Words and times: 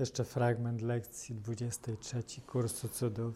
Jeszcze 0.00 0.24
fragment 0.24 0.82
lekcji 0.82 1.34
23 1.34 2.22
kursu 2.46 2.88
cudów. 2.88 3.34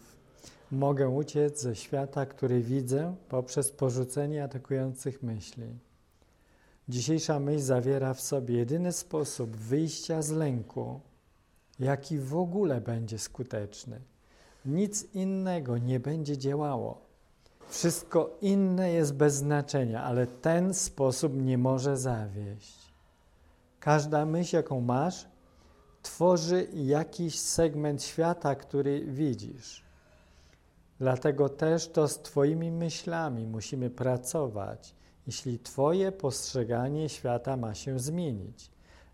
Mogę 0.71 1.09
uciec 1.09 1.61
ze 1.61 1.75
świata, 1.75 2.25
który 2.25 2.61
widzę 2.61 3.15
poprzez 3.29 3.71
porzucenie 3.71 4.43
atakujących 4.43 5.23
myśli. 5.23 5.79
Dzisiejsza 6.89 7.39
myśl 7.39 7.59
zawiera 7.59 8.13
w 8.13 8.21
sobie 8.21 8.57
jedyny 8.57 8.91
sposób 8.91 9.55
wyjścia 9.55 10.21
z 10.21 10.29
lęku, 10.29 10.99
jaki 11.79 12.19
w 12.19 12.35
ogóle 12.35 12.81
będzie 12.81 13.19
skuteczny. 13.19 14.01
Nic 14.65 15.13
innego 15.13 15.77
nie 15.77 15.99
będzie 15.99 16.37
działało. 16.37 17.01
Wszystko 17.67 18.37
inne 18.41 18.91
jest 18.91 19.13
bez 19.13 19.35
znaczenia, 19.35 20.03
ale 20.03 20.27
ten 20.27 20.73
sposób 20.73 21.33
nie 21.35 21.57
może 21.57 21.97
zawieść. 21.97 22.93
Każda 23.79 24.25
myśl, 24.25 24.55
jaką 24.55 24.81
masz, 24.81 25.34
tworzy 26.05 26.67
jakiś 26.73 27.39
segment 27.39 28.03
świata, 28.03 28.55
który 28.55 29.05
widzisz. 29.05 29.83
Dlatego 30.99 31.49
też 31.49 31.87
to 31.87 32.07
z 32.07 32.21
Twoimi 32.21 32.71
myślami 32.71 33.47
musimy 33.47 33.89
pracować, 33.89 34.95
jeśli 35.27 35.59
Twoje 35.59 36.11
postrzeganie 36.11 37.09
świata 37.09 37.57
ma 37.57 37.75
się 37.75 37.99
zmienić. 37.99 38.71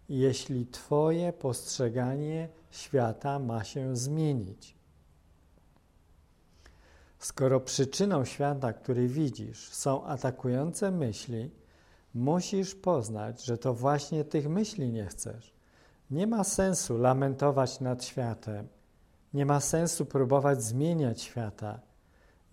Jeśli 0.09 0.67
Twoje 0.67 1.33
postrzeganie 1.33 2.49
świata 2.71 3.39
ma 3.39 3.63
się 3.63 3.95
zmienić. 3.95 4.75
Skoro 7.19 7.59
przyczyną 7.59 8.25
świata, 8.25 8.73
który 8.73 9.07
widzisz, 9.07 9.69
są 9.69 10.05
atakujące 10.05 10.91
myśli, 10.91 11.51
musisz 12.13 12.75
poznać, 12.75 13.43
że 13.43 13.57
to 13.57 13.73
właśnie 13.73 14.23
tych 14.23 14.49
myśli 14.49 14.91
nie 14.91 15.05
chcesz 15.05 15.60
nie 16.11 16.27
ma 16.27 16.43
sensu 16.43 16.97
lamentować 16.97 17.79
nad 17.79 18.03
światem. 18.03 18.67
Nie 19.33 19.45
ma 19.45 19.59
sensu 19.59 20.05
próbować 20.05 20.63
zmieniać 20.63 21.21
świata. 21.21 21.79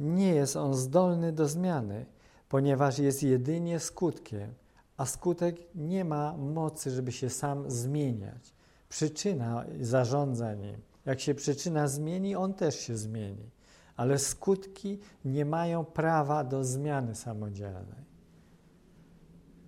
Nie 0.01 0.35
jest 0.35 0.57
on 0.57 0.75
zdolny 0.75 1.33
do 1.33 1.49
zmiany, 1.49 2.07
ponieważ 2.49 2.99
jest 2.99 3.23
jedynie 3.23 3.81
skutkiem, 3.81 4.55
a 4.97 5.07
skutek 5.07 5.57
nie 5.75 6.05
ma 6.05 6.37
mocy, 6.37 6.91
żeby 6.91 7.13
się 7.13 7.31
sam 7.31 7.71
zmieniać. 7.71 8.55
Przyczyna 8.89 9.65
zarządza 9.81 10.55
nim. 10.55 10.77
Jak 11.07 11.21
się 11.21 11.35
przyczyna 11.35 11.89
zmieni, 11.89 12.37
on 12.37 12.55
też 12.55 12.81
się 12.81 12.97
zmieni. 12.97 13.51
Ale 13.97 14.19
skutki 14.19 14.99
nie 15.25 15.45
mają 15.45 15.85
prawa 15.85 16.45
do 16.45 16.65
zmiany 16.65 17.15
samodzielnej. 17.15 18.09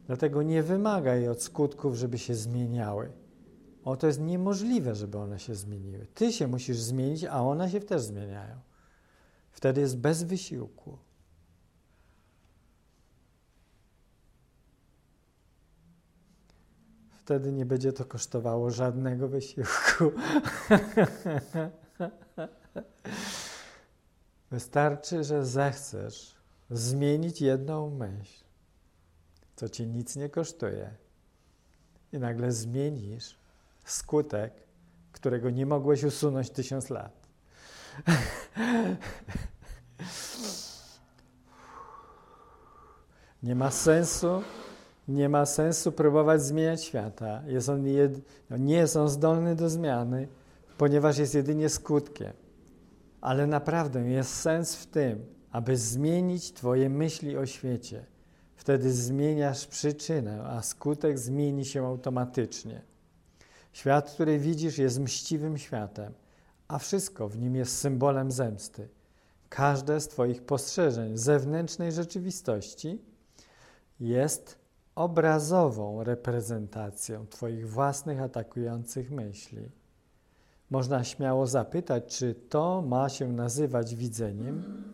Dlatego 0.06 0.42
nie 0.42 0.62
wymagaj 0.62 1.28
od 1.28 1.42
skutków, 1.42 1.94
żeby 1.94 2.18
się 2.18 2.34
zmieniały. 2.34 3.10
O, 3.84 3.96
to 3.96 4.06
jest 4.06 4.20
niemożliwe, 4.20 4.94
żeby 4.94 5.18
one 5.18 5.38
się 5.38 5.54
zmieniły. 5.54 6.06
Ty 6.14 6.32
się 6.32 6.46
musisz 6.46 6.78
zmienić, 6.78 7.24
a 7.24 7.42
one 7.42 7.70
się 7.70 7.80
też 7.80 8.02
zmieniają. 8.02 8.60
Wtedy 9.50 9.80
jest 9.80 9.98
bez 9.98 10.22
wysiłku. 10.22 10.98
Wtedy 17.10 17.52
nie 17.52 17.66
będzie 17.66 17.92
to 17.92 18.04
kosztowało 18.04 18.70
żadnego 18.70 19.28
wysiłku. 19.28 19.70
Wystarczy, 24.50 25.24
że 25.24 25.46
zechcesz 25.46 26.36
zmienić 26.70 27.40
jedną 27.40 27.90
myśl, 27.90 28.44
co 29.56 29.68
ci 29.68 29.86
nic 29.86 30.16
nie 30.16 30.28
kosztuje, 30.28 30.94
i 32.12 32.18
nagle 32.18 32.52
zmienisz 32.52 33.39
skutek, 33.92 34.52
którego 35.12 35.50
nie 35.50 35.66
mogłeś 35.66 36.04
usunąć 36.04 36.50
tysiąc 36.50 36.90
lat. 36.90 37.28
Nie 43.42 43.54
ma 43.54 43.70
sensu, 43.70 44.42
nie 45.08 45.28
ma 45.28 45.46
sensu 45.46 45.92
próbować 45.92 46.42
zmieniać 46.42 46.84
świata. 46.84 47.42
Jest 47.46 47.68
on 47.68 47.86
jed, 47.86 48.20
no 48.50 48.56
nie 48.56 48.74
jest 48.74 48.96
on 48.96 49.08
zdolny 49.08 49.56
do 49.56 49.70
zmiany, 49.70 50.28
ponieważ 50.78 51.18
jest 51.18 51.34
jedynie 51.34 51.68
skutkiem. 51.68 52.32
Ale 53.20 53.46
naprawdę 53.46 54.00
jest 54.00 54.34
sens 54.34 54.76
w 54.76 54.86
tym, 54.86 55.26
aby 55.52 55.76
zmienić 55.76 56.52
Twoje 56.52 56.88
myśli 56.88 57.36
o 57.36 57.46
świecie. 57.46 58.04
Wtedy 58.56 58.92
zmieniasz 58.92 59.66
przyczynę, 59.66 60.42
a 60.44 60.62
skutek 60.62 61.18
zmieni 61.18 61.64
się 61.64 61.86
automatycznie. 61.86 62.89
Świat, 63.72 64.10
który 64.10 64.38
widzisz, 64.38 64.78
jest 64.78 65.00
mściwym 65.00 65.58
światem, 65.58 66.12
a 66.68 66.78
wszystko 66.78 67.28
w 67.28 67.38
nim 67.38 67.56
jest 67.56 67.78
symbolem 67.78 68.30
zemsty. 68.30 68.88
Każde 69.48 70.00
z 70.00 70.08
Twoich 70.08 70.42
postrzeżeń 70.42 71.16
zewnętrznej 71.16 71.92
rzeczywistości 71.92 73.02
jest 74.00 74.58
obrazową 74.94 76.04
reprezentacją 76.04 77.26
Twoich 77.26 77.70
własnych 77.70 78.20
atakujących 78.20 79.10
myśli. 79.10 79.68
Można 80.70 81.04
śmiało 81.04 81.46
zapytać, 81.46 82.18
czy 82.18 82.34
to 82.34 82.82
ma 82.82 83.08
się 83.08 83.32
nazywać 83.32 83.94
widzeniem? 83.94 84.84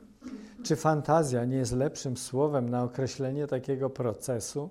Czy 0.63 0.77
fantazja 0.77 1.45
nie 1.45 1.57
jest 1.57 1.73
lepszym 1.73 2.17
słowem 2.17 2.69
na 2.69 2.83
określenie 2.83 3.47
takiego 3.47 3.91
procesu? 3.91 4.71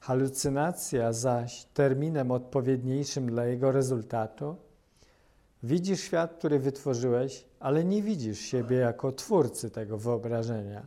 Halucynacja 0.00 1.12
zaś 1.12 1.64
terminem 1.64 2.30
odpowiedniejszym 2.30 3.26
dla 3.26 3.44
jego 3.44 3.72
rezultatu. 3.72 4.56
Widzisz 5.62 6.00
świat, 6.00 6.34
który 6.38 6.58
wytworzyłeś, 6.58 7.44
ale 7.60 7.84
nie 7.84 8.02
widzisz 8.02 8.38
siebie 8.38 8.76
jako 8.76 9.12
twórcy 9.12 9.70
tego 9.70 9.98
wyobrażenia. 9.98 10.86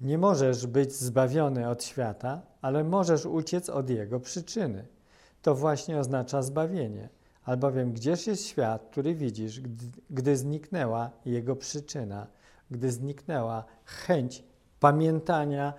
Nie 0.00 0.18
możesz 0.18 0.66
być 0.66 0.92
zbawiony 0.92 1.68
od 1.68 1.84
świata, 1.84 2.42
ale 2.62 2.84
możesz 2.84 3.26
uciec 3.26 3.68
od 3.68 3.90
jego 3.90 4.20
przyczyny. 4.20 4.86
To 5.42 5.54
właśnie 5.54 5.98
oznacza 5.98 6.42
zbawienie. 6.42 7.08
Albowiem 7.44 7.92
gdzież 7.92 8.26
jest 8.26 8.46
świat, 8.46 8.88
który 8.90 9.14
widzisz, 9.14 9.60
gdy, 9.60 9.86
gdy 10.10 10.36
zniknęła 10.36 11.10
jego 11.24 11.56
przyczyna, 11.56 12.26
gdy 12.70 12.92
zniknęła 12.92 13.64
chęć 13.84 14.44
pamiętania 14.80 15.74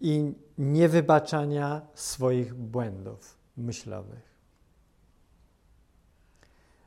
i 0.00 0.32
niewybaczania 0.58 1.86
swoich 1.94 2.54
błędów 2.54 3.38
myślowych. 3.56 4.36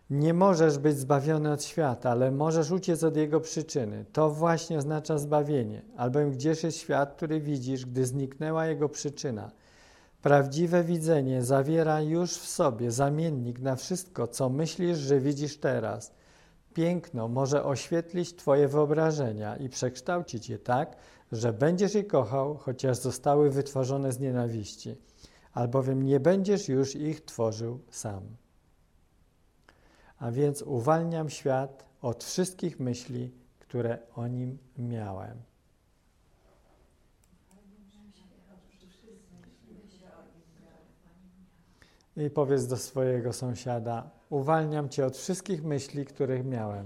Nie 0.10 0.34
możesz 0.34 0.78
być 0.78 0.98
zbawiony 0.98 1.52
od 1.52 1.64
świata, 1.64 2.10
ale 2.12 2.32
możesz 2.32 2.72
uciec 2.72 3.04
od 3.04 3.18
jego 3.18 3.40
przyczyny. 3.40 4.06
To 4.14 4.30
właśnie 4.30 4.78
oznacza 4.78 5.18
zbawienie. 5.18 5.82
Albowiem 5.98 6.32
gdzież 6.32 6.64
jest 6.64 6.78
świat, 6.78 7.14
który 7.16 7.42
widzisz, 7.42 7.86
gdy 7.86 8.06
zniknęła 8.06 8.66
jego 8.66 8.90
przyczyna. 8.90 9.52
Prawdziwe 10.22 10.84
widzenie 10.84 11.44
zawiera 11.44 12.02
już 12.02 12.38
w 12.38 12.48
sobie 12.48 12.92
zamiennik 12.92 13.60
na 13.60 13.76
wszystko, 13.76 14.28
co 14.28 14.50
myślisz, 14.50 14.98
że 14.98 15.20
widzisz 15.20 15.58
teraz. 15.58 16.14
Piękno 16.74 17.28
może 17.28 17.64
oświetlić 17.64 18.36
Twoje 18.36 18.68
wyobrażenia 18.68 19.58
i 19.58 19.70
przekształcić 19.70 20.50
je 20.50 20.60
tak, 20.60 20.96
że 21.32 21.54
będziesz 21.54 21.94
je 21.94 22.04
kochał, 22.04 22.58
chociaż 22.58 22.98
zostały 22.98 23.50
wytworzone 23.50 24.12
z 24.12 24.20
nienawiści, 24.20 24.96
albowiem 25.54 26.04
nie 26.04 26.20
będziesz 26.20 26.70
już 26.70 26.96
ich 26.96 27.26
tworzył 27.26 27.80
sam. 27.90 28.24
A 30.20 30.32
więc 30.32 30.62
uwalniam 30.62 31.30
świat 31.30 31.86
od 32.02 32.24
wszystkich 32.24 32.80
myśli, 32.80 33.32
które 33.60 33.98
o 34.16 34.28
nim 34.28 34.58
miałem. 34.78 35.38
I 42.18 42.30
powiedz 42.30 42.68
do 42.68 42.78
swojego 42.78 43.34
sąsiada, 43.34 44.10
Uwalniam 44.30 44.90
Cię 44.90 45.06
od 45.06 45.18
wszystkich 45.18 45.64
myśli, 45.64 46.06
których 46.06 46.46
miałem. 46.46 46.86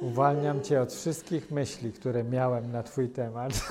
Uwalniam 0.00 0.62
Cię 0.62 0.80
od 0.80 0.92
wszystkich 0.92 1.50
myśli, 1.50 1.92
które 1.92 2.24
miałem 2.24 2.72
na 2.72 2.82
Twój 2.82 3.08
temat. 3.08 3.52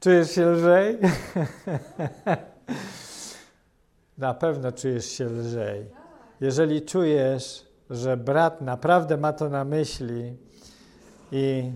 Czujesz 0.00 0.30
się 0.30 0.46
lżej? 0.46 0.98
na 4.18 4.34
pewno 4.34 4.72
czujesz 4.72 5.06
się 5.06 5.24
lżej. 5.24 5.86
Jeżeli 6.40 6.82
czujesz, 6.82 7.66
że 7.90 8.16
brat 8.16 8.60
naprawdę 8.60 9.16
ma 9.16 9.32
to 9.32 9.48
na 9.48 9.64
myśli 9.64 10.36
i 11.32 11.72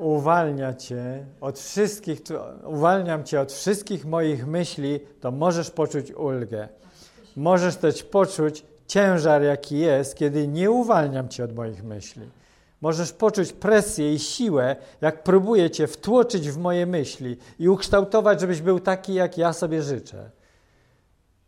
uwalnia 0.00 0.74
cię 0.74 1.26
od 1.40 1.58
wszystkich, 1.58 2.20
uwalniam 2.64 3.24
cię 3.24 3.40
od 3.40 3.52
wszystkich 3.52 4.06
moich 4.06 4.46
myśli, 4.46 5.00
to 5.20 5.30
możesz 5.30 5.70
poczuć 5.70 6.12
ulgę. 6.12 6.68
Możesz 7.36 7.76
też 7.76 8.02
poczuć 8.02 8.64
ciężar, 8.86 9.42
jaki 9.42 9.78
jest, 9.78 10.14
kiedy 10.14 10.48
nie 10.48 10.70
uwalniam 10.70 11.28
cię 11.28 11.44
od 11.44 11.54
moich 11.54 11.84
myśli. 11.84 12.22
Możesz 12.80 13.12
poczuć 13.12 13.52
presję 13.52 14.14
i 14.14 14.18
siłę, 14.18 14.76
jak 15.00 15.22
próbuję 15.22 15.70
cię 15.70 15.86
wtłoczyć 15.86 16.50
w 16.50 16.58
moje 16.58 16.86
myśli 16.86 17.36
i 17.58 17.68
ukształtować, 17.68 18.40
żebyś 18.40 18.60
był 18.60 18.80
taki, 18.80 19.14
jak 19.14 19.38
ja 19.38 19.52
sobie 19.52 19.82
życzę. 19.82 20.30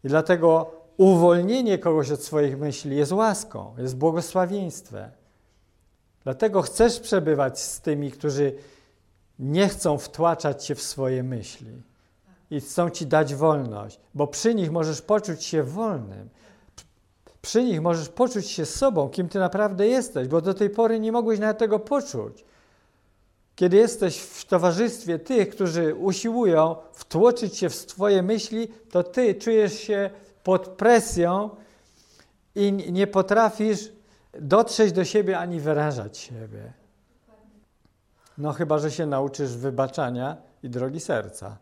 I 0.05 0.09
dlatego 0.09 0.71
uwolnienie 0.97 1.79
kogoś 1.79 2.11
od 2.11 2.23
swoich 2.23 2.59
myśli 2.59 2.97
jest 2.97 3.13
łaską, 3.13 3.75
jest 3.79 3.97
błogosławieństwem. 3.97 5.11
Dlatego 6.25 6.63
chcesz 6.63 7.01
przebywać 7.01 7.61
z 7.61 7.81
tymi, 7.81 8.11
którzy 8.11 8.53
nie 9.39 9.69
chcą 9.69 9.99
wtłaczać 9.99 10.65
się 10.65 10.75
w 10.75 10.83
swoje 10.83 11.23
myśli 11.23 11.83
i 12.51 12.61
chcą 12.61 12.91
ci 12.91 13.07
dać 13.07 13.35
wolność, 13.35 14.01
bo 14.15 14.27
przy 14.27 14.55
nich 14.55 14.73
możesz 14.73 15.03
poczuć 15.03 15.45
się 15.45 15.63
wolnym. 15.63 16.29
Przy 17.43 17.65
nich 17.65 17.83
możesz 17.83 18.09
poczuć 18.09 18.49
się 18.49 18.67
sobą, 18.67 19.09
kim 19.09 19.29
ty 19.29 19.39
naprawdę 19.39 19.87
jesteś, 19.87 20.29
bo 20.29 20.41
do 20.41 20.55
tej 20.55 20.71
pory 20.71 21.01
nie 21.01 21.13
mogłeś 21.13 21.39
nawet 21.39 21.59
tego 21.59 21.79
poczuć. 21.79 22.45
Kiedy 23.57 23.77
jesteś 23.77 24.19
w 24.19 24.45
towarzystwie 24.45 25.19
tych, 25.19 25.49
którzy 25.49 25.95
usiłują 25.95 26.77
wtłoczyć 26.93 27.57
się 27.57 27.71
w 27.71 27.87
Twoje 27.87 28.23
myśli, 28.23 28.69
to 28.91 29.03
Ty 29.03 29.35
czujesz 29.35 29.79
się 29.79 30.11
pod 30.43 30.69
presją 30.69 31.51
i 32.55 32.73
nie 32.73 33.07
potrafisz 33.07 33.93
dotrzeć 34.41 34.93
do 34.93 35.05
siebie 35.05 35.39
ani 35.39 35.61
wyrażać 35.61 36.19
siebie. 36.19 36.73
No 38.39 38.53
chyba, 38.53 38.79
że 38.79 38.91
się 38.91 39.07
nauczysz 39.07 39.57
wybaczania 39.57 40.37
i 40.63 40.69
drogi 40.69 41.01
serca. 41.01 41.57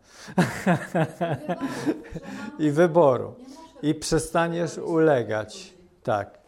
I 2.58 2.70
wyboru. 2.70 3.34
I 3.82 3.94
przestaniesz 3.94 4.78
ulegać. 4.78 5.74
Tak. 6.02 6.38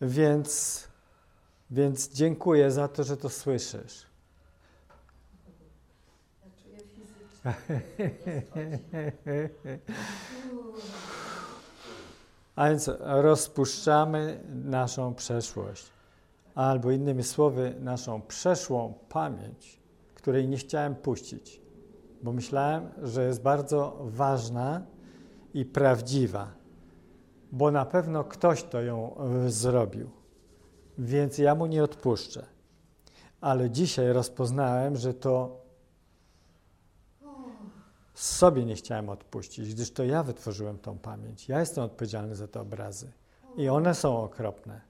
Więc, 0.00 0.84
więc 1.70 2.08
dziękuję 2.08 2.70
za 2.70 2.88
to, 2.88 3.04
że 3.04 3.16
to 3.16 3.28
słyszysz. 3.28 4.06
A 12.56 12.68
więc 12.68 12.90
rozpuszczamy 13.00 14.40
naszą 14.64 15.14
przeszłość, 15.14 15.92
albo 16.54 16.90
innymi 16.90 17.22
słowy, 17.22 17.74
naszą 17.80 18.22
przeszłą 18.22 18.94
pamięć, 19.08 19.80
której 20.14 20.48
nie 20.48 20.56
chciałem 20.56 20.94
puścić, 20.94 21.60
bo 22.22 22.32
myślałem, 22.32 22.88
że 23.02 23.24
jest 23.24 23.42
bardzo 23.42 23.96
ważna 24.00 24.82
i 25.54 25.64
prawdziwa, 25.64 26.48
bo 27.52 27.70
na 27.70 27.84
pewno 27.84 28.24
ktoś 28.24 28.62
to 28.62 28.82
ją 28.82 29.16
e, 29.16 29.50
zrobił, 29.50 30.10
więc 30.98 31.38
ja 31.38 31.54
mu 31.54 31.66
nie 31.66 31.84
odpuszczę. 31.84 32.46
Ale 33.40 33.70
dzisiaj 33.70 34.12
rozpoznałem, 34.12 34.96
że 34.96 35.14
to 35.14 35.61
sobie 38.14 38.64
nie 38.64 38.74
chciałem 38.74 39.08
odpuścić, 39.08 39.74
gdyż 39.74 39.90
to 39.90 40.04
ja 40.04 40.22
wytworzyłem 40.22 40.78
tą 40.78 40.98
pamięć. 40.98 41.48
Ja 41.48 41.60
jestem 41.60 41.84
odpowiedzialny 41.84 42.36
za 42.36 42.48
te 42.48 42.60
obrazy. 42.60 43.12
I 43.56 43.68
one 43.68 43.94
są 43.94 44.22
okropne. 44.22 44.80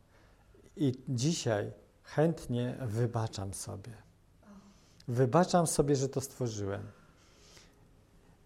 I 0.77 0.93
dzisiaj 1.09 1.73
chętnie 2.03 2.77
wybaczam 2.81 3.55
sobie. 3.55 3.93
Wybaczam 5.09 5.67
sobie, 5.67 5.97
że 5.97 6.09
to 6.09 6.21
stworzyłem. 6.21 6.83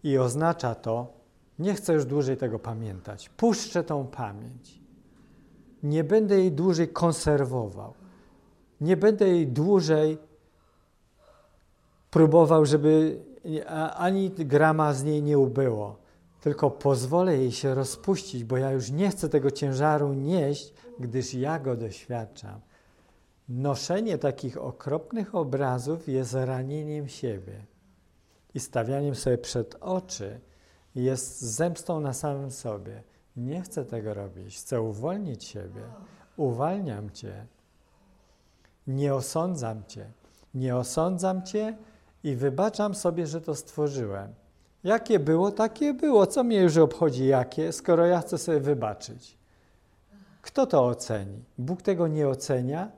I 0.03 0.17
oznacza 0.17 0.75
to, 0.75 1.13
nie 1.59 1.73
chcę 1.73 1.93
już 1.93 2.05
dłużej 2.05 2.37
tego 2.37 2.59
pamiętać. 2.59 3.29
Puszczę 3.29 3.83
tą 3.83 4.07
pamięć. 4.07 4.79
Nie 5.83 6.03
będę 6.03 6.39
jej 6.39 6.51
dłużej 6.51 6.87
konserwował. 6.87 7.93
Nie 8.81 8.97
będę 8.97 9.27
jej 9.27 9.47
dłużej 9.47 10.17
próbował, 12.11 12.65
żeby 12.65 13.19
ani 13.95 14.29
grama 14.29 14.93
z 14.93 15.03
niej 15.03 15.23
nie 15.23 15.39
ubyło, 15.39 15.97
tylko 16.41 16.71
pozwolę 16.71 17.37
jej 17.37 17.51
się 17.51 17.75
rozpuścić, 17.75 18.43
bo 18.43 18.57
ja 18.57 18.71
już 18.71 18.91
nie 18.91 19.09
chcę 19.09 19.29
tego 19.29 19.51
ciężaru 19.51 20.13
nieść, 20.13 20.73
gdyż 20.99 21.33
ja 21.33 21.59
go 21.59 21.75
doświadczam. 21.75 22.61
Noszenie 23.49 24.17
takich 24.17 24.57
okropnych 24.57 25.35
obrazów 25.35 26.07
jest 26.07 26.33
ranieniem 26.33 27.07
siebie 27.07 27.65
i 28.53 28.59
stawianiem 28.59 29.15
sobie 29.15 29.37
przed 29.37 29.75
oczy 29.81 30.39
jest 30.95 31.41
zemstą 31.41 31.99
na 31.99 32.13
samym 32.13 32.51
sobie. 32.51 33.03
Nie 33.35 33.61
chcę 33.61 33.85
tego 33.85 34.13
robić, 34.13 34.57
chcę 34.57 34.81
uwolnić 34.81 35.43
siebie. 35.43 35.81
Uwalniam 36.37 37.09
Cię. 37.09 37.45
Nie 38.87 39.15
osądzam 39.15 39.83
Cię. 39.87 40.11
Nie 40.53 40.75
osądzam 40.75 41.45
Cię, 41.45 41.77
i 42.23 42.35
wybaczam 42.35 42.95
sobie, 42.95 43.27
że 43.27 43.41
to 43.41 43.55
stworzyłem. 43.55 44.33
Jakie 44.83 45.19
było, 45.19 45.51
takie 45.51 45.93
było. 45.93 46.27
Co 46.27 46.43
mnie 46.43 46.61
już 46.61 46.77
obchodzi 46.77 47.25
jakie, 47.25 47.71
skoro 47.71 48.05
ja 48.05 48.21
chcę 48.21 48.37
sobie 48.37 48.59
wybaczyć? 48.59 49.37
Kto 50.41 50.65
to 50.65 50.85
oceni? 50.85 51.43
Bóg 51.57 51.81
tego 51.81 52.07
nie 52.07 52.27
ocenia. 52.27 52.91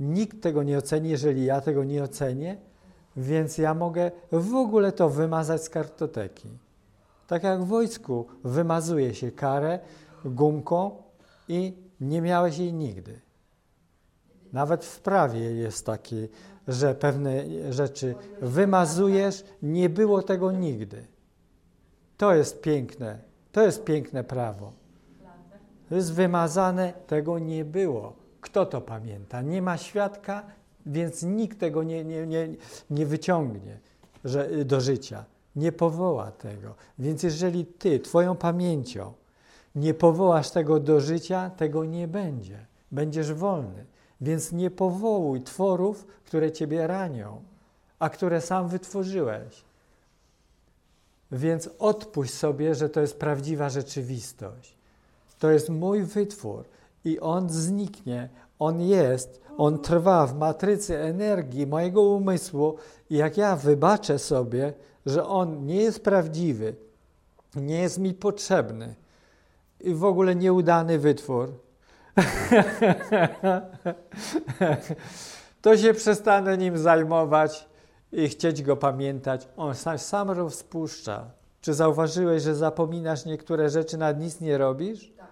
Nikt 0.00 0.42
tego 0.42 0.62
nie 0.62 0.78
oceni, 0.78 1.08
jeżeli 1.08 1.44
ja 1.44 1.60
tego 1.60 1.84
nie 1.84 2.02
ocenię, 2.02 2.56
więc 3.16 3.58
ja 3.58 3.74
mogę 3.74 4.10
w 4.32 4.54
ogóle 4.54 4.92
to 4.92 5.08
wymazać 5.10 5.62
z 5.62 5.68
kartoteki. 5.68 6.48
Tak 7.26 7.42
jak 7.42 7.62
w 7.62 7.66
wojsku 7.66 8.26
wymazuje 8.44 9.14
się 9.14 9.32
karę 9.32 9.78
gumką 10.24 10.90
i 11.48 11.72
nie 12.00 12.20
miałeś 12.20 12.58
jej 12.58 12.72
nigdy. 12.72 13.20
Nawet 14.54 14.84
w 14.84 15.00
prawie 15.00 15.40
jest 15.40 15.86
taki 15.86 16.28
że 16.68 16.94
pewne 16.94 17.44
rzeczy 17.70 18.14
wymazujesz, 18.40 19.44
nie 19.62 19.88
było 19.88 20.22
tego 20.22 20.52
nigdy. 20.52 21.06
To 22.16 22.34
jest 22.34 22.60
piękne. 22.60 23.18
To 23.52 23.62
jest 23.62 23.84
piękne 23.84 24.24
prawo. 24.24 24.72
To 25.88 25.94
jest 25.94 26.12
wymazane, 26.12 26.92
tego 27.06 27.38
nie 27.38 27.64
było. 27.64 28.12
Kto 28.40 28.66
to 28.66 28.80
pamięta? 28.80 29.42
Nie 29.42 29.62
ma 29.62 29.76
świadka, 29.76 30.42
więc 30.86 31.22
nikt 31.22 31.60
tego 31.60 31.82
nie, 31.82 32.04
nie, 32.04 32.26
nie, 32.26 32.48
nie 32.90 33.06
wyciągnie 33.06 33.78
że, 34.24 34.64
do 34.64 34.80
życia. 34.80 35.24
Nie 35.56 35.72
powoła 35.72 36.30
tego. 36.30 36.74
Więc 36.98 37.22
jeżeli 37.22 37.66
ty, 37.66 38.00
twoją 38.00 38.36
pamięcią, 38.36 39.12
nie 39.74 39.94
powołasz 39.94 40.50
tego 40.50 40.80
do 40.80 41.00
życia, 41.00 41.50
tego 41.50 41.84
nie 41.84 42.08
będzie. 42.08 42.66
Będziesz 42.92 43.32
wolny. 43.32 43.84
Więc 44.20 44.52
nie 44.52 44.70
powołuj 44.70 45.42
tworów, 45.42 46.06
które 46.24 46.52
ciebie 46.52 46.86
ranią, 46.86 47.42
a 47.98 48.08
które 48.08 48.40
sam 48.40 48.68
wytworzyłeś. 48.68 49.64
Więc 51.32 51.70
odpuść 51.78 52.34
sobie, 52.34 52.74
że 52.74 52.88
to 52.88 53.00
jest 53.00 53.18
prawdziwa 53.18 53.68
rzeczywistość. 53.68 54.76
To 55.38 55.50
jest 55.50 55.68
mój 55.68 56.02
wytwór 56.02 56.64
i 57.04 57.20
on 57.20 57.50
zniknie. 57.50 58.28
On 58.58 58.80
jest, 58.80 59.40
on 59.56 59.78
trwa 59.78 60.26
w 60.26 60.38
matrycy 60.38 60.98
energii 60.98 61.66
mojego 61.66 62.02
umysłu 62.02 62.76
i 63.10 63.16
jak 63.16 63.36
ja 63.36 63.56
wybaczę 63.56 64.18
sobie, 64.18 64.72
że 65.06 65.26
on 65.26 65.66
nie 65.66 65.76
jest 65.76 66.04
prawdziwy, 66.04 66.74
nie 67.56 67.80
jest 67.80 67.98
mi 67.98 68.14
potrzebny 68.14 68.94
i 69.80 69.94
w 69.94 70.04
ogóle 70.04 70.34
nieudany 70.34 70.98
wytwór, 70.98 71.52
to 75.62 75.76
się 75.76 75.94
przestanę 75.94 76.58
nim 76.58 76.78
zajmować 76.78 77.68
i 78.12 78.28
chcieć 78.28 78.62
go 78.62 78.76
pamiętać. 78.76 79.48
On 79.56 79.74
sam, 79.74 79.98
sam 79.98 80.30
rozpuszcza. 80.30 81.24
Czy 81.60 81.74
zauważyłeś, 81.74 82.42
że 82.42 82.54
zapominasz 82.54 83.24
niektóre 83.24 83.68
rzeczy, 83.68 83.98
nad 83.98 84.20
nic 84.20 84.40
nie 84.40 84.58
robisz? 84.58 85.12
Tak. 85.16 85.26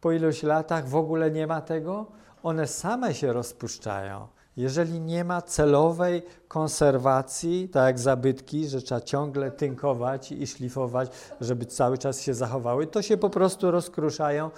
Po 0.00 0.12
iluś 0.12 0.42
latach 0.42 0.88
w 0.88 0.96
ogóle 0.96 1.30
nie 1.30 1.46
ma 1.46 1.60
tego? 1.60 2.06
One 2.42 2.66
same 2.66 3.14
się 3.14 3.32
rozpuszczają. 3.32 4.28
Jeżeli 4.56 5.00
nie 5.00 5.24
ma 5.24 5.42
celowej 5.42 6.22
konserwacji, 6.48 7.68
tak 7.68 7.86
jak 7.86 7.98
zabytki, 7.98 8.68
że 8.68 8.82
trzeba 8.82 9.00
ciągle 9.00 9.50
tynkować 9.50 10.32
i 10.32 10.46
szlifować, 10.46 11.10
żeby 11.40 11.66
cały 11.66 11.98
czas 11.98 12.20
się 12.20 12.34
zachowały, 12.34 12.86
to 12.86 13.02
się 13.02 13.16
po 13.16 13.30
prostu 13.30 13.70
rozkruszają 13.70 14.50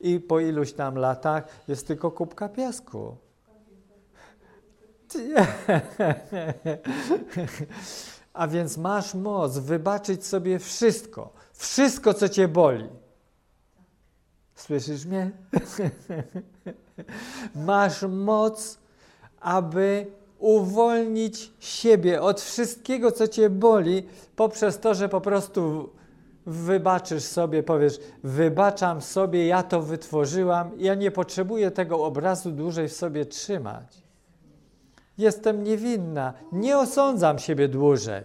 i 0.00 0.20
po 0.20 0.40
iluś 0.40 0.72
tam 0.72 0.94
latach 0.96 1.44
jest 1.68 1.86
tylko 1.86 2.10
kubka 2.10 2.48
piasku. 2.48 3.16
A 8.32 8.48
więc 8.48 8.76
masz 8.76 9.14
moc 9.14 9.58
wybaczyć 9.58 10.26
sobie 10.26 10.58
wszystko, 10.58 11.32
wszystko, 11.52 12.14
co 12.14 12.28
cię 12.28 12.48
boli. 12.48 12.88
Słyszysz 14.54 15.06
mnie? 15.06 15.30
masz 17.54 18.02
moc, 18.02 18.78
aby 19.40 20.06
uwolnić 20.38 21.52
siebie 21.58 22.22
od 22.22 22.40
wszystkiego, 22.40 23.12
co 23.12 23.28
cię 23.28 23.50
boli, 23.50 24.06
poprzez 24.36 24.80
to, 24.80 24.94
że 24.94 25.08
po 25.08 25.20
prostu 25.20 25.90
wybaczysz 26.48 27.22
sobie, 27.24 27.62
powiesz: 27.62 28.00
Wybaczam 28.24 29.00
sobie, 29.00 29.46
ja 29.46 29.62
to 29.62 29.82
wytworzyłam, 29.82 30.70
ja 30.76 30.94
nie 30.94 31.10
potrzebuję 31.10 31.70
tego 31.70 32.04
obrazu 32.04 32.50
dłużej 32.50 32.88
w 32.88 32.92
sobie 32.92 33.26
trzymać. 33.26 34.02
Jestem 35.18 35.64
niewinna, 35.64 36.34
nie 36.52 36.78
osądzam 36.78 37.38
siebie 37.38 37.68
dłużej. 37.68 38.22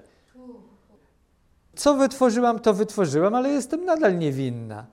Co 1.75 1.94
wytworzyłam, 1.94 2.60
to 2.60 2.74
wytworzyłam, 2.74 3.36
ale 3.36 3.50
jestem 3.50 3.86
nadal 3.86 4.18
niewinna. 4.18 4.86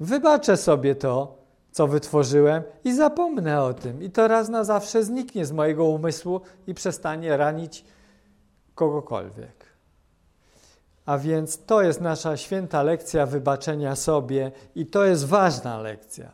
Wybaczę 0.00 0.56
sobie 0.56 0.94
to, 0.94 1.38
co 1.70 1.86
wytworzyłem 1.86 2.62
i 2.84 2.94
zapomnę 2.94 3.62
o 3.62 3.74
tym. 3.74 4.02
I 4.02 4.10
to 4.10 4.28
raz 4.28 4.48
na 4.48 4.64
zawsze 4.64 5.04
zniknie 5.04 5.46
z 5.46 5.52
mojego 5.52 5.84
umysłu 5.84 6.40
i 6.66 6.74
przestanie 6.74 7.36
ranić 7.36 7.84
kogokolwiek. 8.74 9.55
A 11.06 11.18
więc 11.18 11.64
to 11.64 11.82
jest 11.82 12.00
nasza 12.00 12.36
święta 12.36 12.82
lekcja 12.82 13.26
wybaczenia 13.26 13.96
sobie 13.96 14.52
i 14.74 14.86
to 14.86 15.04
jest 15.04 15.26
ważna 15.26 15.78
lekcja. 15.78 16.32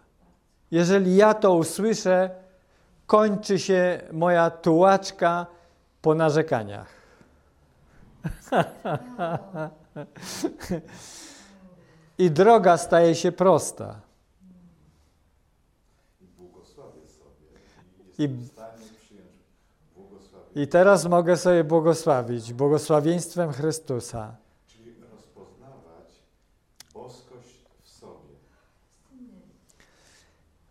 Jeżeli 0.70 1.16
ja 1.16 1.34
to 1.34 1.54
usłyszę, 1.54 2.30
kończy 3.06 3.58
się 3.58 4.00
moja 4.12 4.50
tułaczka 4.50 5.46
po 6.02 6.14
narzekaniach. 6.14 6.88
I 12.18 12.30
droga 12.30 12.76
staje 12.76 13.14
się 13.14 13.32
prosta. 13.32 14.00
I, 18.18 18.28
I 20.54 20.68
teraz 20.68 21.06
mogę 21.06 21.36
sobie 21.36 21.64
błogosławić 21.64 22.52
błogosławieństwem 22.52 23.52
Chrystusa. 23.52 24.36
Czyli 24.66 24.94
rozpoznawać 25.00 26.08
boskość 26.94 27.64
w 27.82 27.88
sobie. 27.88 28.34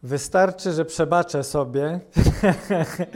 Wystarczy, 0.03 0.71
że 0.71 0.85
przebaczę 0.85 1.43
sobie, 1.43 1.99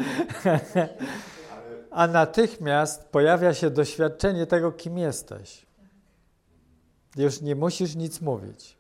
a 1.92 2.08
natychmiast 2.08 3.04
pojawia 3.04 3.54
się 3.54 3.70
doświadczenie 3.70 4.46
tego, 4.46 4.72
kim 4.72 4.98
jesteś. 4.98 5.66
Już 7.16 7.42
nie 7.42 7.56
musisz 7.56 7.96
nic 7.96 8.22
mówić. 8.22 8.78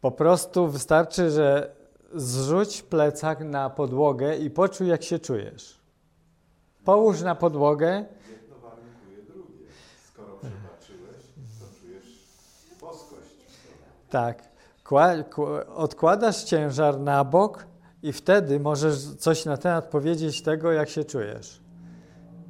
Po 0.00 0.10
prostu 0.10 0.68
wystarczy, 0.68 1.30
że 1.30 1.74
zrzuć 2.14 2.82
plecak 2.82 3.40
na 3.40 3.70
podłogę 3.70 4.36
i 4.36 4.50
poczuj, 4.50 4.88
jak 4.88 5.02
się 5.02 5.18
czujesz. 5.18 5.80
Połóż 6.84 7.20
na 7.20 7.34
podłogę. 7.34 8.04
Jedno 8.30 8.56
warunkuje 8.58 9.22
drugie. 9.22 9.66
Skoro 10.12 10.38
przebaczyłeś, 10.38 11.24
to 11.60 11.80
czujesz 11.80 12.06
boskość. 12.80 13.36
Tak. 14.10 14.51
Kła- 14.92 15.24
kł- 15.24 15.64
odkładasz 15.74 16.44
ciężar 16.44 17.00
na 17.00 17.24
bok 17.24 17.66
i 18.02 18.12
wtedy 18.12 18.60
możesz 18.60 19.14
coś 19.14 19.44
na 19.44 19.56
temat 19.56 19.84
powiedzieć 19.84 20.42
tego, 20.42 20.72
jak 20.72 20.88
się 20.88 21.04
czujesz. 21.04 21.60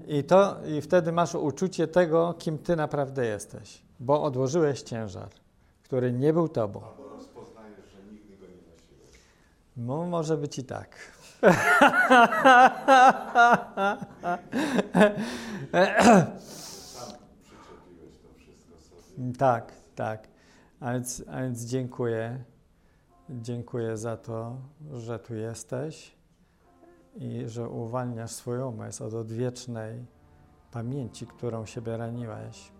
I, 0.06 0.24
to, 0.24 0.56
I 0.66 0.80
wtedy 0.80 1.12
masz 1.12 1.34
uczucie 1.34 1.88
tego, 1.88 2.34
kim 2.38 2.58
ty 2.58 2.76
naprawdę 2.76 3.26
jesteś, 3.26 3.82
bo 4.00 4.22
odłożyłeś 4.22 4.82
ciężar, 4.82 5.28
który 5.82 6.12
nie 6.12 6.32
był 6.32 6.48
tobą. 6.48 6.80
Albo 6.84 7.08
rozpoznajesz, 7.08 7.90
że 7.92 8.12
nigdy 8.12 8.36
go 8.36 8.46
nie 8.46 8.52
nosiłeś. 8.52 9.18
No, 9.76 10.06
może 10.06 10.36
być 10.36 10.58
i 10.58 10.64
tak. 10.64 10.96
Sam 16.90 17.12
przyczepiłeś 17.44 18.14
to 18.22 18.28
wszystko 18.38 18.74
sobie. 19.16 19.32
Tak, 19.38 19.72
tak. 19.94 20.31
A 20.82 20.92
więc, 20.92 21.24
a 21.30 21.40
więc 21.40 21.64
dziękuję. 21.64 22.44
Dziękuję 23.30 23.96
za 23.96 24.16
to, 24.16 24.56
że 24.92 25.18
tu 25.18 25.34
jesteś 25.34 26.16
i 27.14 27.42
że 27.46 27.68
uwalniasz 27.68 28.30
swój 28.30 28.58
umysł 28.58 29.04
od 29.04 29.14
odwiecznej 29.14 30.06
pamięci, 30.72 31.26
którą 31.26 31.66
siebie 31.66 31.96
raniłeś. 31.96 32.72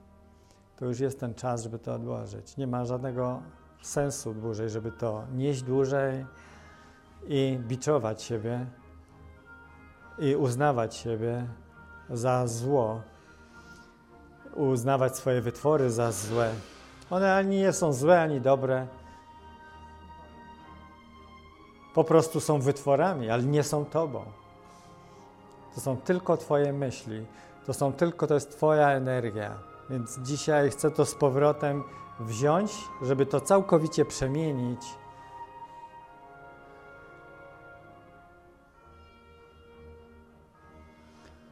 To 0.77 0.85
już 0.85 1.01
jest 1.01 1.21
ten 1.21 1.35
czas, 1.35 1.63
żeby 1.63 1.79
to 1.79 1.95
odłożyć. 1.95 2.57
Nie 2.57 2.67
ma 2.67 2.85
żadnego 2.85 3.43
sensu 3.83 4.35
dłużej, 4.35 4.71
żeby 4.71 4.93
to 4.93 5.25
nieść 5.35 5.63
dłużej 5.63 6.27
i 7.27 7.59
biczować 7.69 8.23
siebie 8.23 8.67
i 10.19 10.37
uznawać 10.37 10.95
siebie 10.95 11.47
za 12.11 12.47
zło, 12.47 13.03
uznawać 14.55 15.17
swoje 15.17 15.41
wytwory 15.41 15.91
za 15.91 16.13
złe. 16.13 16.53
One 17.13 17.35
ani 17.35 17.57
nie 17.59 17.73
są 17.73 17.93
złe, 17.93 18.23
ani 18.23 18.41
dobre. 18.41 18.87
Po 21.95 22.05
prostu 22.05 22.41
są 22.41 22.61
wytworami, 22.61 23.31
ale 23.31 23.43
nie 23.43 23.63
są 23.63 23.85
tobą. 23.85 24.25
To 25.75 25.81
są 25.81 25.97
tylko 25.97 26.37
twoje 26.37 26.73
myśli. 26.73 27.27
To 27.67 27.75
są 27.75 27.93
tylko, 27.93 28.27
to 28.27 28.35
jest 28.35 28.51
twoja 28.51 28.89
energia. 28.89 29.59
Więc 29.91 30.19
dzisiaj 30.19 30.71
chcę 30.71 30.91
to 30.91 31.05
z 31.05 31.15
powrotem 31.15 31.85
wziąć, 32.21 32.73
żeby 33.03 33.27
to 33.27 33.41
całkowicie 33.41 34.05
przemienić. 34.05 34.81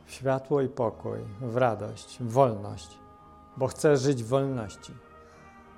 W 0.07 0.13
światło 0.13 0.61
i 0.61 0.69
pokój, 0.69 1.19
w 1.41 1.57
radość, 1.57 2.19
w 2.21 2.33
wolność, 2.33 2.99
bo 3.57 3.67
chcę 3.67 3.97
żyć 3.97 4.25
w 4.25 4.29
wolności, 4.29 4.93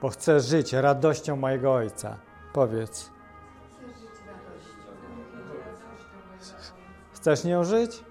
bo 0.03 0.09
chcę 0.09 0.41
żyć 0.41 0.73
radością 0.73 1.37
mojego 1.37 1.75
Ojca. 1.75 2.17
Powiedz, 2.53 3.11
chcesz 7.13 7.45
nią 7.45 7.65
żyć? 7.65 8.05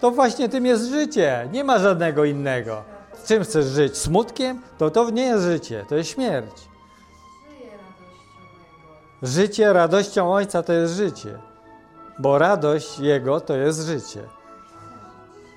To 0.00 0.10
właśnie 0.10 0.48
tym 0.48 0.66
jest 0.66 0.88
życie, 0.88 1.48
nie 1.52 1.64
ma 1.64 1.78
żadnego 1.78 2.24
innego. 2.24 2.82
Z 3.12 3.28
czym 3.28 3.44
chcesz 3.44 3.66
żyć? 3.66 3.96
Smutkiem? 3.96 4.62
To 4.78 4.90
to 4.90 5.10
nie 5.10 5.22
jest 5.22 5.44
życie, 5.44 5.84
to 5.88 5.96
jest 5.96 6.10
śmierć. 6.10 6.68
Życie 9.22 9.72
radością 9.72 10.32
Ojca 10.32 10.62
to 10.62 10.72
jest 10.72 10.94
życie, 10.94 11.38
bo 12.18 12.38
radość 12.38 12.98
Jego 12.98 13.40
to 13.40 13.56
jest 13.56 13.86
życie. 13.86 14.22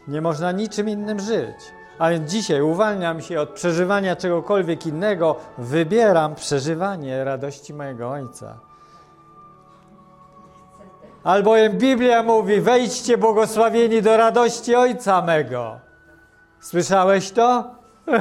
Nie 0.07 0.21
można 0.21 0.51
niczym 0.51 0.89
innym 0.89 1.19
żyć. 1.19 1.76
A 1.99 2.09
więc 2.09 2.31
dzisiaj 2.31 2.61
uwalniam 2.61 3.21
się 3.21 3.39
od 3.39 3.49
przeżywania 3.49 4.15
czegokolwiek 4.15 4.85
innego, 4.85 5.35
wybieram 5.57 6.35
przeżywanie 6.35 7.23
radości 7.23 7.73
mojego 7.73 8.09
Ojca. 8.09 8.57
Albowiem 11.23 11.77
Biblia 11.77 12.23
mówi: 12.23 12.61
wejdźcie 12.61 13.17
błogosławieni 13.17 14.01
do 14.01 14.17
radości 14.17 14.75
Ojca 14.75 15.21
mego. 15.21 15.79
Słyszałeś 16.59 17.31
to? 17.31 17.63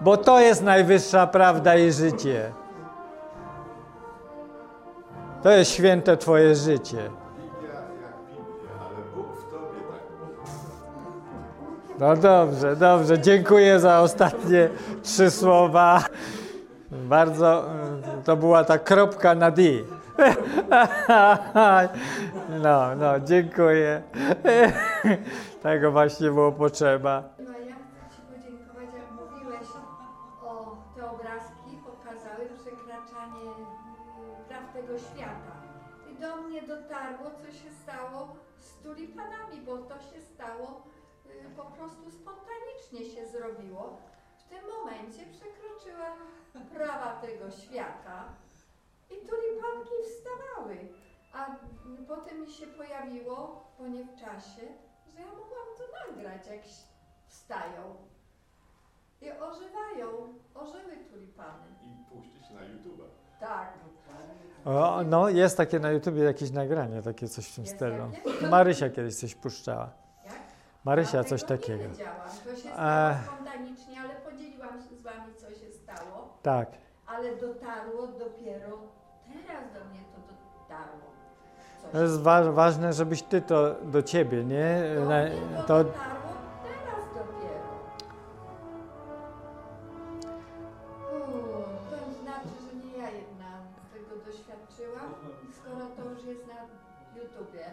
Bo 0.00 0.16
to 0.16 0.40
jest 0.40 0.62
najwyższa 0.62 1.26
prawda 1.26 1.76
i 1.76 1.92
życie. 1.92 2.52
To 5.42 5.50
jest 5.50 5.70
święte 5.70 6.16
Twoje 6.16 6.54
życie. 6.54 7.10
No 11.98 12.16
dobrze, 12.16 12.76
dobrze. 12.76 13.18
Dziękuję 13.18 13.80
za 13.80 14.00
ostatnie 14.00 14.68
trzy 15.02 15.30
słowa. 15.30 16.04
Bardzo 16.90 17.64
to 18.24 18.36
była 18.36 18.64
ta 18.64 18.78
kropka 18.78 19.34
na 19.34 19.50
D. 19.50 19.62
No, 22.62 22.96
no, 22.96 23.20
dziękuję. 23.20 24.02
Tego 25.62 25.92
właśnie 25.92 26.26
było 26.30 26.52
potrzeba. 26.52 27.22
No 27.38 27.52
ja 27.52 27.74
chcę 27.74 28.16
Ci 28.16 28.22
podziękować, 28.32 28.88
jak 29.00 29.10
mówiłeś 29.20 29.68
o 30.42 30.76
te 30.96 31.10
obrazki, 31.10 31.72
pokazały 31.86 32.44
przekraczanie 32.58 33.50
y, 33.50 34.48
praw 34.48 34.72
tego 34.72 34.98
świata. 34.98 35.52
I 36.12 36.20
do 36.20 36.36
mnie 36.36 36.62
dotarło, 36.62 37.30
co 37.40 37.46
się 37.52 37.70
stało 37.82 38.28
z 38.58 38.82
tulipanami, 38.82 39.60
bo 39.66 39.78
to 39.78 39.94
się 39.94 40.20
stało 40.34 40.82
po 41.56 41.62
prostu 41.64 42.10
spontanicznie 42.10 43.04
się 43.14 43.26
zrobiło. 43.26 43.96
W 44.38 44.48
tym 44.48 44.58
momencie 44.78 45.22
przekroczyłam 45.32 46.18
prawa 46.74 47.20
tego 47.20 47.50
świata 47.50 48.24
i 49.10 49.14
tulipanki 49.14 49.94
wstawały. 50.04 50.76
A 51.32 51.56
potem 52.08 52.40
mi 52.40 52.50
się 52.50 52.66
pojawiło, 52.66 53.64
po 53.78 53.86
nie 53.86 54.04
w 54.04 54.20
czasie, 54.20 54.62
że 55.14 55.20
ja 55.20 55.26
mogłam 55.26 55.68
to 55.78 55.84
nagrać, 56.14 56.46
jak 56.46 56.60
wstają. 57.28 57.96
I 59.20 59.30
ożywają, 59.30 60.08
ożyły 60.54 60.96
tulipany. 61.10 61.64
I 61.82 62.14
puścić 62.14 62.50
na 62.50 62.64
YouTube. 62.64 63.02
Tak. 63.40 63.72
O, 64.64 65.02
no, 65.04 65.28
jest 65.28 65.56
takie 65.56 65.78
na 65.78 65.90
YouTubie 65.90 66.22
jakieś 66.22 66.50
nagranie, 66.50 67.02
takie 67.02 67.28
coś 67.28 67.48
w 67.48 67.54
tym 67.54 67.64
Jest 67.64 67.76
stylu. 67.76 68.10
takie? 68.24 68.46
Marysia 68.46 68.90
kiedyś 68.90 69.16
coś 69.16 69.34
puszczała. 69.34 69.90
Marysia 70.86 71.24
coś 71.24 71.44
takiego. 71.44 71.82
Nie 71.82 71.88
wiedziałam. 71.88 72.14
To 72.44 72.56
się 72.56 72.68
E. 72.68 72.72
stało 72.72 73.14
spontanicznie, 73.36 74.00
ale 74.00 74.14
podzieliłam 74.30 74.78
się 74.82 74.94
z 74.96 75.02
wami, 75.02 75.34
co 75.36 75.46
się 75.50 75.70
stało. 75.72 76.28
Tak. 76.42 76.68
Ale 77.06 77.36
dotarło 77.36 78.06
dopiero 78.06 78.78
teraz 79.46 79.64
do 79.74 79.84
mnie 79.90 80.00
to 80.14 80.18
dotarło. 80.32 81.06
Coś. 81.82 81.92
To 81.92 82.02
jest 82.02 82.20
wa- 82.22 82.52
ważne, 82.52 82.92
żebyś 82.92 83.22
ty 83.22 83.40
to 83.42 83.74
do 83.84 84.02
ciebie, 84.02 84.44
nie? 84.44 84.82
Do 84.94 85.04
Na, 85.04 85.22
to 85.62 85.66
to, 85.66 85.84
dotarło 85.84 86.32
teraz 86.64 87.04
dopiero. 87.14 87.68
Uuu, 91.12 91.64
to 91.90 91.96
znaczy, 92.22 92.48
że 92.66 92.86
nie 92.88 92.96
ja 92.98 93.10
jedna 93.10 93.50
tego 93.92 94.16
doświadczyłam, 94.26 95.14
skoro 95.60 95.86
to 95.96 96.10
już 96.10 96.24
jest 96.24 96.46
na 96.46 96.54
YouTubie. 97.20 97.64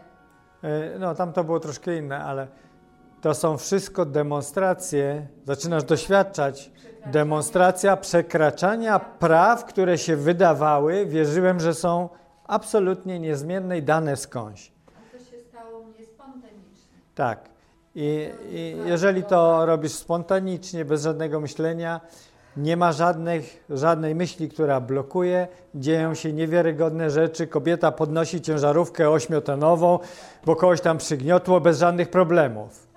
e, 0.63 0.99
no, 0.99 1.15
tam 1.15 1.33
to 1.33 1.43
było 1.43 1.59
troszkę 1.59 1.97
inne, 1.97 2.23
ale 2.25 2.47
to 3.23 3.33
są 3.33 3.57
wszystko 3.57 4.05
demonstracje. 4.05 5.27
Zaczynasz 5.45 5.83
doświadczać 5.83 6.71
demonstracja 7.05 7.97
przekraczania 7.97 8.99
praw, 8.99 9.65
które 9.65 9.97
się 9.97 10.15
wydawały, 10.15 11.05
wierzyłem, 11.05 11.59
że 11.59 11.73
są 11.73 12.09
absolutnie 12.47 13.19
niezmienne 13.19 13.77
i 13.77 13.83
dane 13.83 14.15
skądś. 14.15 14.71
A 14.87 15.17
to 15.17 15.23
się 15.23 15.39
stało 15.49 15.83
mnie 15.83 16.05
spontanicznie. 16.05 16.97
Tak. 17.15 17.49
I, 17.95 18.29
I 18.49 18.77
jeżeli 18.85 19.23
to 19.23 19.65
robisz 19.65 19.91
spontanicznie, 19.91 20.85
bez 20.85 21.03
żadnego 21.03 21.39
myślenia, 21.39 22.01
nie 22.57 22.77
ma 22.77 22.91
żadnych, 22.91 23.63
żadnej 23.69 24.15
myśli, 24.15 24.49
która 24.49 24.81
blokuje, 24.81 25.47
dzieją 25.75 26.13
się 26.13 26.33
niewiarygodne 26.33 27.09
rzeczy. 27.09 27.47
Kobieta 27.47 27.91
podnosi 27.91 28.41
ciężarówkę 28.41 29.09
ośmiotonową, 29.09 29.99
bo 30.45 30.55
kogoś 30.55 30.81
tam 30.81 30.97
przygniotło 30.97 31.61
bez 31.61 31.79
żadnych 31.79 32.09
problemów. 32.09 32.92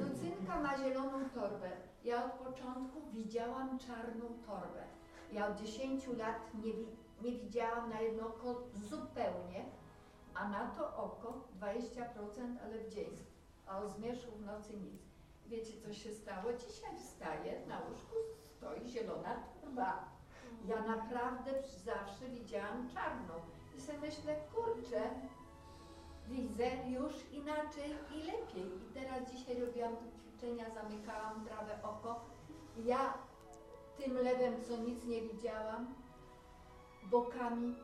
Lucynka 0.00 0.60
ma 0.62 0.78
zieloną 0.78 1.28
torbę. 1.34 1.70
Ja 2.04 2.24
od 2.24 2.32
początku 2.32 3.00
widziałam 3.12 3.78
czarną 3.78 4.24
torbę. 4.46 4.84
Ja 5.32 5.48
od 5.48 5.60
10 5.60 6.06
lat 6.06 6.54
nie, 6.54 6.72
nie 7.22 7.38
widziałam 7.38 7.90
na 7.90 8.00
jedno 8.00 8.26
oko 8.26 8.62
zupełnie, 8.74 9.64
a 10.34 10.48
na 10.48 10.66
to 10.66 10.96
oko 10.96 11.40
20%, 11.60 11.76
ale 12.64 12.78
w 12.78 12.88
dzień. 12.88 13.10
A 13.66 13.78
o 13.78 13.88
zmierzchu 13.88 14.32
w 14.32 14.46
nocy 14.46 14.76
nic. 14.76 15.02
Wiecie 15.46 15.72
co 15.82 15.94
się 15.94 16.10
stało? 16.10 16.52
Dzisiaj 16.52 16.98
wstaję, 16.98 17.66
na 17.68 17.78
łóżku 17.78 18.16
stoi 18.56 18.88
zielona 18.88 19.36
torba. 19.62 20.04
Ja 20.68 20.82
naprawdę 20.82 21.50
zawsze 21.84 22.28
widziałam 22.28 22.88
czarną. 22.94 23.34
I 23.76 23.80
sobie 23.80 23.98
myślę, 23.98 24.36
kurczę, 24.54 25.00
widzę 26.28 26.64
już 26.88 27.12
inaczej 27.32 27.90
i 28.14 28.18
lepiej. 28.18 28.66
I 28.66 28.94
teraz 28.94 29.30
dzisiaj 29.30 29.60
robiłam 29.60 29.96
te 29.96 30.04
ćwiczenia, 30.18 30.64
zamykałam 30.74 31.44
prawe 31.44 31.82
oko. 31.82 32.24
Ja 32.84 33.14
tym 33.96 34.14
lewem, 34.14 34.54
co 34.68 34.76
nic 34.76 35.04
nie 35.04 35.22
widziałam, 35.22 35.94
bokami 37.10 37.74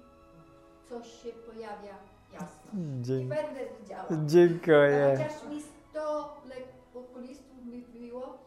coś 0.88 1.22
się 1.22 1.28
pojawia 1.32 1.94
jasno. 2.32 2.70
I 2.98 3.02
Dzie- 3.02 3.24
będę 3.24 3.60
widziała. 3.80 4.08
Dziękuję. 4.26 5.16
Chociaż 5.18 5.48
mi 5.50 5.62
100 5.62 6.36
lek- 6.48 6.80
okulistów 6.98 7.56
mówiło, 7.64 8.38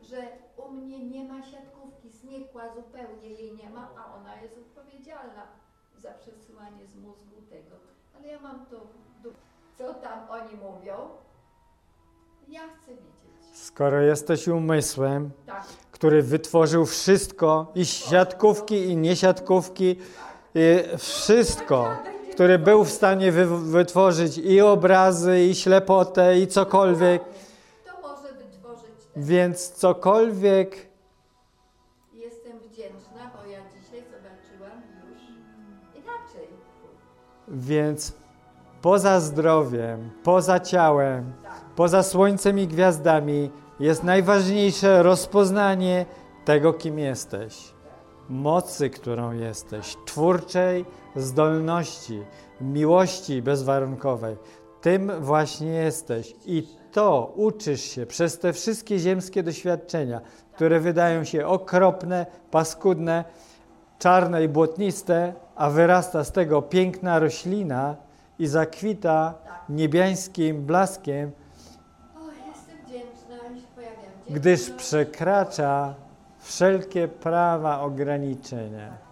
że 0.00 0.16
u 0.56 0.70
mnie 0.72 0.98
nie 1.06 1.24
ma 1.24 1.42
siatkówki, 1.42 2.10
znikła 2.10 2.74
zupełnie 2.74 3.28
jej 3.28 3.52
nie 3.56 3.70
ma, 3.70 3.88
a 3.98 4.14
ona 4.14 4.40
jest 4.42 4.58
odpowiedzialna 4.58 5.46
za 5.98 6.10
przesyłanie 6.10 6.86
z 6.86 6.94
mózgu 6.96 7.42
tego. 7.50 7.76
Ale 8.18 8.28
ja 8.28 8.40
mam 8.40 8.66
to, 8.66 8.86
co 9.78 9.94
tam 9.94 10.18
oni 10.30 10.56
mówią, 10.56 10.94
ja 12.48 12.60
chcę 12.60 12.90
widzieć. 12.90 13.56
Skoro 13.58 14.00
jesteś 14.00 14.48
umysłem, 14.48 15.30
Tak, 15.46 15.64
który 15.92 16.22
wytworzył 16.22 16.86
wszystko, 16.86 17.66
i 17.74 17.86
siatkówki, 17.86 18.74
i 18.84 18.96
niesiatkówki, 18.96 19.96
i 20.54 20.98
wszystko, 20.98 21.88
który 22.32 22.58
był 22.58 22.84
w 22.84 22.90
stanie 22.90 23.32
wy, 23.32 23.46
wytworzyć 23.58 24.38
i 24.38 24.60
obrazy, 24.60 25.40
i 25.44 25.54
ślepotę, 25.54 26.38
i 26.38 26.46
cokolwiek, 26.46 27.22
to 27.86 28.08
może 28.08 28.32
wytworzyć 28.34 28.90
ten. 29.14 29.22
więc 29.24 29.68
cokolwiek 29.70 30.76
Jestem 32.12 32.58
wdzięczna, 32.58 33.30
bo 33.36 33.50
ja 33.50 33.58
dzisiaj 33.60 34.02
zobaczyłam 34.10 34.82
już 35.10 35.20
inaczej. 36.02 36.48
Więc 37.48 38.12
poza 38.82 39.20
zdrowiem, 39.20 40.10
poza 40.22 40.60
ciałem, 40.60 41.32
Tak. 41.42 41.52
poza 41.76 42.02
słońcem 42.02 42.58
i 42.58 42.66
gwiazdami 42.66 43.50
jest 43.80 44.02
najważniejsze 44.04 45.02
rozpoznanie 45.02 46.06
tego, 46.44 46.72
kim 46.72 46.98
jesteś. 46.98 47.72
Mocy, 48.28 48.90
którą 48.90 49.32
jesteś, 49.32 49.96
twórczej 50.06 50.84
zdolności, 51.16 52.22
miłości 52.60 53.42
bezwarunkowej. 53.42 54.36
Tym 54.80 55.12
właśnie 55.20 55.68
jesteś. 55.68 56.34
I 56.46 56.68
to 56.92 57.32
uczysz 57.36 57.80
się 57.80 58.06
przez 58.06 58.38
te 58.38 58.52
wszystkie 58.52 58.98
ziemskie 58.98 59.42
doświadczenia, 59.42 60.20
które 60.54 60.80
wydają 60.80 61.24
się 61.24 61.46
okropne, 61.46 62.26
paskudne, 62.50 63.24
czarne 63.98 64.44
i 64.44 64.48
błotniste, 64.48 65.34
a 65.62 65.70
wyrasta 65.70 66.24
z 66.24 66.32
tego 66.32 66.62
piękna 66.62 67.18
roślina 67.18 67.96
i 68.38 68.46
zakwita 68.46 69.34
niebiańskim 69.68 70.66
blaskiem, 70.66 71.30
gdyż 74.30 74.70
przekracza 74.70 75.94
wszelkie 76.38 77.08
prawa 77.08 77.80
ograniczenia. 77.80 79.11